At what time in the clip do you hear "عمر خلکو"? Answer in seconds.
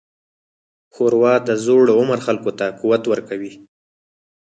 1.99-2.51